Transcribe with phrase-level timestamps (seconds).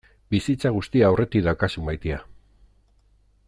[0.35, 2.19] Bizitza guztia aurretik daukazu maitea.